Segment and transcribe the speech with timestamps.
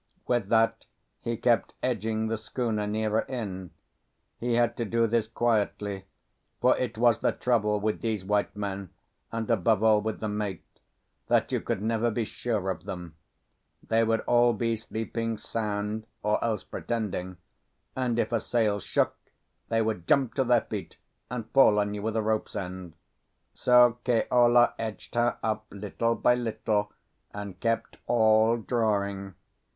[0.25, 0.85] With that
[1.21, 3.69] he kept edging the schooner nearer in.
[4.39, 6.05] He had to do this quietly,
[6.59, 8.89] for it was the trouble with these white men,
[9.31, 10.65] and above all with the mate,
[11.27, 13.13] that you could never be sure of them;
[13.87, 17.37] they would all be sleeping sound, or else pretending,
[17.95, 19.15] and if a sail shook,
[19.69, 20.97] they would jump to their feet
[21.29, 22.95] and fall on you with a rope's end.
[23.53, 26.91] So Keola edged her up little by little,
[27.35, 29.35] and kept all drawing.